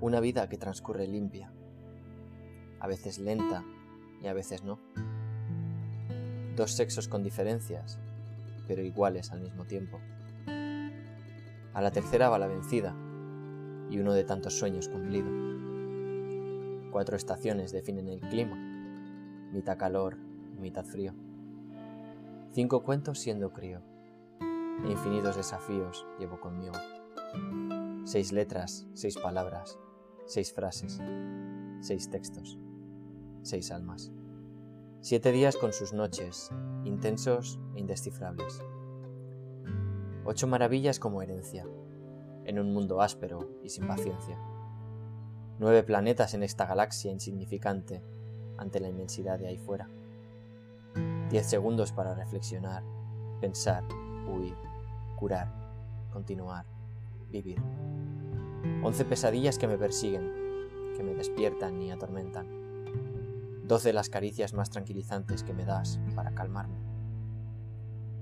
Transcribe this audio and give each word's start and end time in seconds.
Una 0.00 0.20
vida 0.20 0.48
que 0.48 0.58
transcurre 0.58 1.06
limpia, 1.06 1.52
a 2.80 2.86
veces 2.86 3.18
lenta 3.18 3.64
y 4.22 4.28
a 4.28 4.32
veces 4.32 4.62
no. 4.62 4.78
Dos 6.56 6.72
sexos 6.72 7.08
con 7.08 7.22
diferencias, 7.22 7.98
pero 8.66 8.82
iguales 8.82 9.32
al 9.32 9.40
mismo 9.40 9.64
tiempo. 9.64 10.00
A 11.74 11.82
la 11.82 11.90
tercera 11.90 12.28
va 12.28 12.38
la 12.38 12.46
vencida 12.46 12.94
y 13.90 13.98
uno 13.98 14.12
de 14.12 14.24
tantos 14.24 14.58
sueños 14.58 14.88
cumplido. 14.88 15.28
Cuatro 16.92 17.16
estaciones 17.16 17.72
definen 17.72 18.08
el 18.08 18.20
clima, 18.20 18.56
mitad 19.52 19.76
calor 19.76 20.16
mitad 20.58 20.84
frío. 20.84 21.14
Cinco 22.52 22.82
cuentos 22.82 23.18
siendo 23.18 23.52
crío, 23.52 23.80
e 24.40 24.90
infinitos 24.90 25.36
desafíos 25.36 26.06
llevo 26.18 26.40
conmigo. 26.40 26.74
Seis 28.04 28.32
letras, 28.32 28.86
seis 28.94 29.16
palabras, 29.18 29.78
seis 30.28 30.52
frases, 30.52 31.00
seis 31.80 32.10
textos, 32.10 32.58
seis 33.42 33.72
almas. 33.72 34.12
Siete 35.00 35.32
días 35.32 35.56
con 35.56 35.72
sus 35.72 35.94
noches, 35.94 36.50
intensos 36.84 37.58
e 37.74 37.80
indescifrables. 37.80 38.62
Ocho 40.26 40.46
maravillas 40.46 40.98
como 40.98 41.22
herencia, 41.22 41.66
en 42.44 42.58
un 42.58 42.74
mundo 42.74 43.00
áspero 43.00 43.48
y 43.64 43.70
sin 43.70 43.86
paciencia. 43.86 44.38
Nueve 45.58 45.82
planetas 45.82 46.34
en 46.34 46.42
esta 46.42 46.66
galaxia 46.66 47.10
insignificante 47.10 48.02
ante 48.58 48.80
la 48.80 48.88
inmensidad 48.88 49.38
de 49.38 49.46
ahí 49.46 49.56
fuera. 49.56 49.88
Diez 51.30 51.46
segundos 51.46 51.92
para 51.92 52.14
reflexionar, 52.14 52.82
pensar, 53.40 53.82
huir, 54.28 54.56
curar, 55.16 55.50
continuar, 56.12 56.66
vivir. 57.30 57.62
Once 58.82 59.04
pesadillas 59.04 59.58
que 59.58 59.68
me 59.68 59.78
persiguen, 59.78 60.32
que 60.96 61.02
me 61.02 61.14
despiertan 61.14 61.80
y 61.82 61.90
atormentan. 61.90 62.46
Doce 63.64 63.92
las 63.92 64.08
caricias 64.08 64.54
más 64.54 64.70
tranquilizantes 64.70 65.42
que 65.42 65.52
me 65.52 65.64
das 65.64 66.00
para 66.14 66.34
calmarme. 66.34 66.80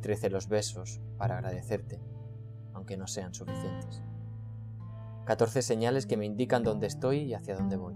Trece 0.00 0.30
los 0.30 0.48
besos 0.48 1.00
para 1.18 1.36
agradecerte, 1.36 2.00
aunque 2.72 2.96
no 2.96 3.06
sean 3.06 3.34
suficientes. 3.34 4.02
Catorce 5.24 5.62
señales 5.62 6.06
que 6.06 6.16
me 6.16 6.26
indican 6.26 6.62
dónde 6.62 6.86
estoy 6.86 7.20
y 7.20 7.34
hacia 7.34 7.56
dónde 7.56 7.76
voy. 7.76 7.94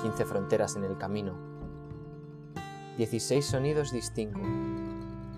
Quince 0.00 0.24
fronteras 0.24 0.76
en 0.76 0.84
el 0.84 0.96
camino. 0.98 1.34
Dieciséis 2.96 3.46
sonidos 3.46 3.92
distingo. 3.92 4.40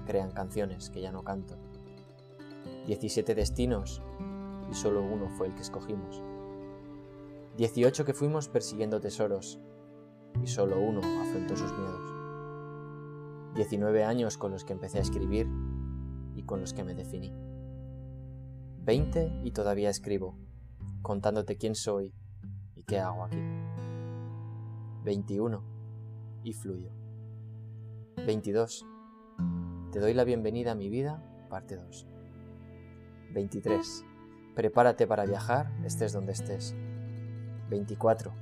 Crean 0.07 0.31
canciones 0.31 0.91
que 0.91 1.01
ya 1.01 1.13
no 1.13 1.25
canto. 1.25 1.57
Diecisiete 2.87 3.35
destinos 3.35 4.03
y 4.71 4.75
solo 4.75 5.03
uno 5.03 5.29
fue 5.31 5.49
el 5.49 5.55
que 5.55 5.63
escogimos. 5.63 6.23
Dieciocho 7.57 8.05
que 8.05 8.15
fuimos 8.15 8.49
persiguiendo 8.49 9.01
tesoros 9.01 9.61
y 10.43 10.47
solo 10.47 10.81
uno 10.81 11.01
afrontó 11.23 11.57
sus 11.57 11.73
miedos. 11.73 12.13
Diecinueve 13.55 14.05
años 14.05 14.37
con 14.37 14.51
los 14.51 14.65
que 14.65 14.73
empecé 14.73 14.99
a 14.99 15.03
escribir 15.03 15.49
y 16.35 16.43
con 16.43 16.61
los 16.61 16.73
que 16.75 16.85
me 16.85 16.95
definí. 16.95 17.33
Veinte 18.83 19.41
y 19.45 19.53
todavía 19.53 19.91
escribo, 19.91 20.37
contándote 21.03 21.57
quién 21.57 21.75
soy 21.75 22.13
y 22.75 22.83
qué 22.83 22.99
hago 22.99 23.25
aquí. 23.25 23.39
21 25.05 25.63
y 26.43 26.53
fluyo. 26.53 26.91
22. 28.27 28.87
Te 29.93 30.01
doy 30.01 30.15
la 30.15 30.25
bienvenida 30.25 30.73
a 30.73 30.75
mi 30.75 30.89
vida, 30.89 31.23
parte 31.49 31.77
2. 31.77 32.07
23. 33.33 34.05
Prepárate 34.55 35.09
para 35.09 35.25
viajar, 35.25 35.73
estés 35.85 36.13
donde 36.13 36.33
estés. 36.33 36.77
24. 37.71 38.33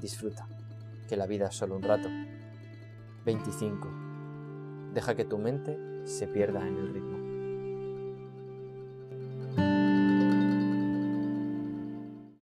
Disfruta, 0.00 0.48
que 1.06 1.16
la 1.16 1.26
vida 1.26 1.48
es 1.48 1.54
solo 1.54 1.76
un 1.76 1.82
rato. 1.82 2.08
25. 3.26 3.88
Deja 4.94 5.14
que 5.14 5.26
tu 5.26 5.36
mente 5.36 5.78
se 6.06 6.26
pierda 6.26 6.66
en 6.66 6.76
el 6.78 6.94
ritmo. 6.94 7.19